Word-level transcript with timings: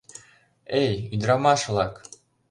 Эй, 0.83 0.93
ӱдырамаш-влак! 1.13 1.93